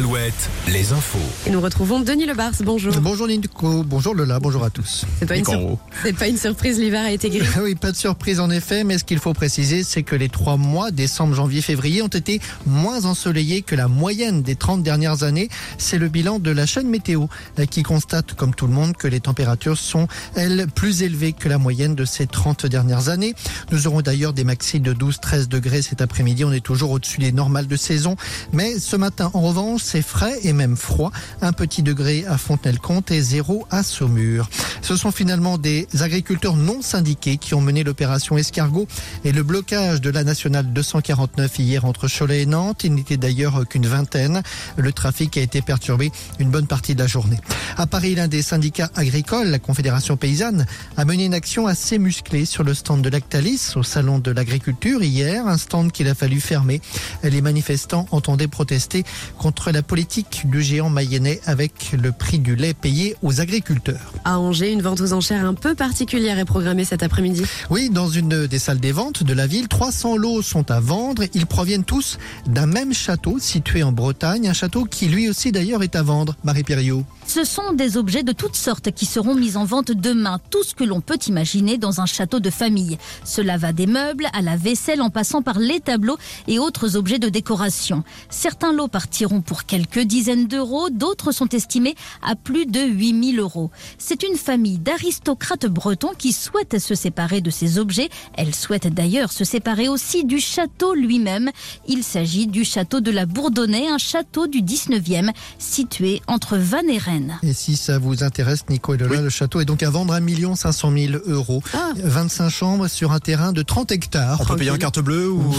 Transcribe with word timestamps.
Alouette, 0.00 0.50
les 0.68 0.92
infos. 0.92 1.16
Et 1.46 1.50
nous 1.50 1.58
retrouvons 1.62 2.00
Denis 2.00 2.26
Lebars. 2.26 2.52
Bonjour. 2.62 2.92
Bonjour 3.00 3.26
Nico, 3.28 3.82
bonjour 3.82 4.14
Lola, 4.14 4.38
bonjour 4.38 4.62
à 4.62 4.68
tous. 4.68 5.06
C'est 5.18 5.24
pas, 5.24 5.38
une 5.38 5.44
sur- 5.46 5.78
c'est 6.02 6.12
pas 6.12 6.28
une 6.28 6.36
surprise, 6.36 6.78
l'hiver 6.78 7.02
a 7.02 7.12
été 7.12 7.30
gris. 7.30 7.40
Oui, 7.62 7.74
pas 7.76 7.92
de 7.92 7.96
surprise 7.96 8.38
en 8.38 8.50
effet, 8.50 8.84
mais 8.84 8.98
ce 8.98 9.04
qu'il 9.04 9.18
faut 9.20 9.32
préciser, 9.32 9.84
c'est 9.84 10.02
que 10.02 10.14
les 10.14 10.28
trois 10.28 10.58
mois, 10.58 10.90
décembre, 10.90 11.34
janvier, 11.34 11.62
février, 11.62 12.02
ont 12.02 12.08
été 12.08 12.42
moins 12.66 13.06
ensoleillés 13.06 13.62
que 13.62 13.74
la 13.74 13.88
moyenne 13.88 14.42
des 14.42 14.54
30 14.54 14.82
dernières 14.82 15.22
années. 15.22 15.48
C'est 15.78 15.96
le 15.96 16.08
bilan 16.10 16.40
de 16.40 16.50
la 16.50 16.66
chaîne 16.66 16.88
météo 16.90 17.24
euh, 17.58 17.64
qui 17.64 17.82
constate, 17.82 18.34
comme 18.34 18.54
tout 18.54 18.66
le 18.66 18.74
monde, 18.74 18.98
que 18.98 19.08
les 19.08 19.20
températures 19.20 19.78
sont, 19.78 20.08
elles, 20.34 20.66
plus 20.74 21.04
élevées 21.04 21.32
que 21.32 21.48
la 21.48 21.56
moyenne 21.56 21.94
de 21.94 22.04
ces 22.04 22.26
30 22.26 22.66
dernières 22.66 23.08
années. 23.08 23.34
Nous 23.72 23.86
aurons 23.86 24.02
d'ailleurs 24.02 24.34
des 24.34 24.44
maxi 24.44 24.78
de 24.78 24.92
12-13 24.92 25.46
degrés 25.48 25.80
cet 25.80 26.02
après-midi. 26.02 26.44
On 26.44 26.52
est 26.52 26.60
toujours 26.60 26.90
au-dessus 26.90 27.20
des 27.20 27.32
normales 27.32 27.66
de 27.66 27.76
saison. 27.76 28.16
Mais 28.52 28.78
ce 28.78 28.96
matin, 28.96 29.30
en 29.32 29.40
revanche, 29.40 29.85
c'est 29.86 30.02
frais 30.02 30.38
et 30.42 30.52
même 30.52 30.76
froid. 30.76 31.12
Un 31.42 31.52
petit 31.52 31.82
degré 31.82 32.24
à 32.26 32.36
Fontenay-le-Comte 32.38 33.12
et 33.12 33.22
zéro 33.22 33.66
à 33.70 33.84
Saumur. 33.84 34.50
Ce 34.82 34.96
sont 34.96 35.12
finalement 35.12 35.58
des 35.58 35.86
agriculteurs 36.00 36.56
non 36.56 36.82
syndiqués 36.82 37.36
qui 37.36 37.54
ont 37.54 37.60
mené 37.60 37.84
l'opération 37.84 38.36
Escargot 38.36 38.88
et 39.24 39.32
le 39.32 39.42
blocage 39.42 40.00
de 40.00 40.10
la 40.10 40.24
nationale 40.24 40.72
249 40.72 41.58
hier 41.60 41.84
entre 41.84 42.08
Cholet 42.08 42.42
et 42.42 42.46
Nantes. 42.46 42.82
Il 42.84 42.94
n'était 42.94 43.16
d'ailleurs 43.16 43.66
qu'une 43.68 43.86
vingtaine. 43.86 44.42
Le 44.76 44.92
trafic 44.92 45.36
a 45.36 45.40
été 45.40 45.62
perturbé 45.62 46.10
une 46.40 46.50
bonne 46.50 46.66
partie 46.66 46.94
de 46.94 47.00
la 47.00 47.06
journée. 47.06 47.38
À 47.76 47.86
Paris, 47.86 48.16
l'un 48.16 48.28
des 48.28 48.42
syndicats 48.42 48.90
agricoles, 48.96 49.48
la 49.48 49.58
Confédération 49.58 50.16
paysanne, 50.16 50.66
a 50.96 51.04
mené 51.04 51.26
une 51.26 51.34
action 51.34 51.66
assez 51.66 51.98
musclée 51.98 52.44
sur 52.44 52.64
le 52.64 52.74
stand 52.74 53.02
de 53.02 53.08
Lactalis 53.08 53.72
au 53.76 53.82
salon 53.84 54.18
de 54.18 54.30
l'agriculture 54.32 55.02
hier, 55.02 55.46
un 55.46 55.58
stand 55.58 55.92
qu'il 55.92 56.08
a 56.08 56.14
fallu 56.14 56.40
fermer. 56.40 56.80
Les 57.22 57.40
manifestants 57.40 58.06
entendaient 58.10 58.48
protester 58.48 59.04
contre 59.38 59.70
la 59.70 59.75
politique 59.82 60.42
du 60.48 60.62
géant 60.62 60.90
mayennais 60.90 61.40
avec 61.46 61.92
le 62.00 62.12
prix 62.12 62.38
du 62.38 62.56
lait 62.56 62.74
payé 62.74 63.16
aux 63.22 63.40
agriculteurs. 63.40 64.12
À 64.24 64.38
Angers, 64.38 64.72
une 64.72 64.82
vente 64.82 65.00
aux 65.00 65.12
enchères 65.12 65.44
un 65.44 65.54
peu 65.54 65.74
particulière 65.74 66.38
est 66.38 66.44
programmée 66.44 66.84
cet 66.84 67.02
après-midi. 67.02 67.44
Oui, 67.70 67.90
dans 67.90 68.08
une 68.08 68.46
des 68.46 68.58
salles 68.58 68.80
des 68.80 68.92
ventes 68.92 69.22
de 69.22 69.32
la 69.32 69.46
ville, 69.46 69.68
300 69.68 70.16
lots 70.16 70.42
sont 70.42 70.70
à 70.70 70.80
vendre. 70.80 71.24
Ils 71.34 71.46
proviennent 71.46 71.84
tous 71.84 72.18
d'un 72.46 72.66
même 72.66 72.92
château 72.92 73.38
situé 73.38 73.82
en 73.82 73.92
Bretagne, 73.92 74.48
un 74.48 74.52
château 74.52 74.84
qui 74.84 75.06
lui 75.06 75.28
aussi 75.28 75.52
d'ailleurs 75.52 75.82
est 75.82 75.96
à 75.96 76.02
vendre. 76.02 76.36
Marie 76.44 76.62
Périot. 76.62 77.04
Ce 77.26 77.44
sont 77.44 77.72
des 77.72 77.96
objets 77.96 78.22
de 78.22 78.32
toutes 78.32 78.56
sortes 78.56 78.90
qui 78.92 79.04
seront 79.06 79.34
mis 79.34 79.56
en 79.56 79.64
vente 79.64 79.90
demain, 79.90 80.40
tout 80.50 80.62
ce 80.62 80.74
que 80.74 80.84
l'on 80.84 81.00
peut 81.00 81.18
imaginer 81.26 81.76
dans 81.76 82.00
un 82.00 82.06
château 82.06 82.40
de 82.40 82.50
famille. 82.50 82.98
Cela 83.24 83.56
va 83.56 83.72
des 83.72 83.86
meubles 83.86 84.26
à 84.32 84.42
la 84.42 84.56
vaisselle 84.56 85.02
en 85.02 85.10
passant 85.10 85.42
par 85.42 85.58
les 85.58 85.80
tableaux 85.80 86.16
et 86.48 86.58
autres 86.58 86.96
objets 86.96 87.18
de 87.18 87.28
décoration. 87.28 88.04
Certains 88.30 88.72
lots 88.72 88.88
partiront 88.88 89.40
pour 89.40 89.65
quelques 89.66 90.00
dizaines 90.00 90.46
d'euros, 90.46 90.90
d'autres 90.90 91.32
sont 91.32 91.48
estimés 91.48 91.94
à 92.22 92.36
plus 92.36 92.66
de 92.66 92.80
8000 92.80 93.40
euros. 93.40 93.70
C'est 93.98 94.22
une 94.22 94.36
famille 94.36 94.78
d'aristocrates 94.78 95.66
bretons 95.66 96.12
qui 96.16 96.32
souhaitent 96.32 96.78
se 96.78 96.94
séparer 96.94 97.40
de 97.40 97.50
ces 97.50 97.78
objets. 97.78 98.08
Elle 98.34 98.54
souhaite 98.54 98.86
d'ailleurs 98.86 99.32
se 99.32 99.44
séparer 99.44 99.88
aussi 99.88 100.24
du 100.24 100.38
château 100.38 100.94
lui-même. 100.94 101.50
Il 101.88 102.02
s'agit 102.02 102.46
du 102.46 102.64
château 102.64 103.00
de 103.00 103.10
la 103.10 103.26
Bourdonnais, 103.26 103.88
un 103.88 103.98
château 103.98 104.46
du 104.46 104.62
19e 104.62 105.30
situé 105.58 106.22
entre 106.26 106.56
Vannes 106.56 106.90
et 106.90 106.98
Rennes. 106.98 107.38
Et 107.42 107.52
si 107.52 107.76
ça 107.76 107.98
vous 107.98 108.22
intéresse, 108.22 108.64
Nico 108.68 108.94
et 108.94 108.98
Lola, 108.98 109.20
le 109.20 109.30
château 109.30 109.60
est 109.60 109.64
donc 109.64 109.82
à 109.82 109.90
vendre 109.90 110.14
à 110.14 110.18
1 110.18 110.54
500 110.54 110.92
000 110.96 111.22
euros. 111.26 111.62
Ah. 111.74 111.90
25 111.96 112.48
chambres 112.48 112.88
sur 112.88 113.12
un 113.12 113.18
terrain 113.18 113.52
de 113.52 113.62
30 113.62 113.92
hectares. 113.92 114.40
On 114.40 114.44
peut 114.44 114.56
payer 114.56 114.70
en 114.70 114.78
carte 114.78 115.00
bleue 115.00 115.30
ou 115.30 115.54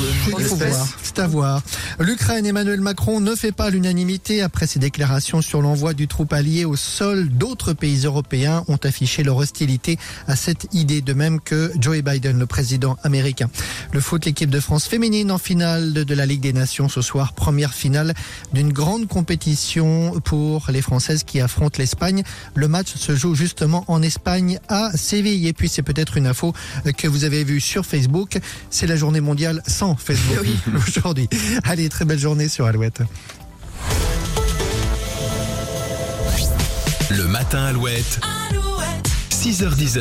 c'est 1.04 1.20
à 1.20 1.28
voir. 1.28 1.62
L'Ukraine, 2.00 2.46
Emmanuel 2.46 2.82
Macron 2.82 3.20
ne 3.20 3.36
fait 3.36 3.52
pas 3.52 3.70
l'unanimité 3.70 3.97
après 4.44 4.67
ses 4.67 4.78
déclarations 4.78 5.42
sur 5.42 5.62
l'envoi 5.62 5.94
du 5.94 6.08
troupe 6.08 6.31
allié 6.31 6.66
au 6.66 6.76
sol. 6.76 7.30
D'autres 7.30 7.73
pays 7.73 8.06
européens 8.06 8.64
ont 8.67 8.77
affiché 8.83 9.23
leur 9.23 9.38
hostilité 9.38 9.98
à 10.27 10.36
cette 10.36 10.67
idée, 10.72 11.02
de 11.02 11.14
même 11.14 11.39
que 11.39 11.72
Joe 11.80 12.02
Biden, 12.04 12.38
le 12.38 12.45
président 12.45 12.98
américain. 13.04 13.49
Le 13.94 13.99
foot, 13.99 14.26
l'équipe 14.26 14.52
de 14.52 14.60
France 14.60 14.86
féminine 14.86 15.32
en 15.32 15.39
finale 15.39 15.94
de 15.94 16.14
la 16.14 16.27
Ligue 16.27 16.42
des 16.42 16.54
Nations 16.54 16.89
ce 16.89 17.02
soir, 17.02 17.33
première 17.33 17.73
finale 17.73 18.14
d'une 18.54 18.72
grande 18.72 19.08
compétition 19.08 20.20
pour 20.23 20.67
les 20.70 20.83
Françaises 20.83 21.23
qui 21.23 21.42
affrontent 21.42 21.80
l'Espagne. 21.80 22.23
Le 22.54 22.67
match 22.67 22.95
se 22.95 23.16
joue 23.16 23.33
justement 23.33 23.83
en 23.88 24.04
Espagne 24.04 24.60
à 24.70 24.92
Séville. 24.95 25.48
Et 25.48 25.54
puis 25.54 25.70
c'est 25.70 25.82
peut-être 25.82 26.17
une 26.17 26.27
info 26.27 26.54
que 26.98 27.08
vous 27.08 27.23
avez 27.23 27.43
vue 27.43 27.61
sur 27.61 27.86
Facebook. 27.86 28.38
C'est 28.70 28.88
la 28.88 28.95
journée 28.95 29.22
mondiale 29.22 29.64
sans 29.66 29.95
Facebook 29.95 30.45
aujourd'hui. 30.88 31.27
Allez, 31.64 31.89
très 31.89 32.05
belle 32.05 32.20
journée 32.20 32.48
sur 32.48 32.66
Alouette. 32.66 33.02
Le 37.27 37.33
matin 37.33 37.65
Alouette. 37.65 38.21
6h10. 39.32 39.99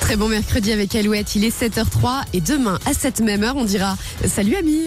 Très 0.00 0.14
bon 0.14 0.28
mercredi 0.28 0.70
avec 0.70 0.94
Alouette. 0.94 1.34
Il 1.34 1.44
est 1.44 1.60
7h03 1.60 2.22
et 2.32 2.40
demain 2.40 2.78
à 2.86 2.94
cette 2.94 3.20
même 3.20 3.42
heure, 3.42 3.56
on 3.56 3.64
dira 3.64 3.96
salut 4.24 4.54
amis. 4.54 4.76